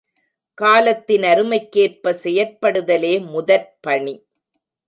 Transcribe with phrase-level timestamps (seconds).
[0.57, 4.15] காலத்தின் அருமைக்கேற்ப செயற்படுதலே முதற்பணி.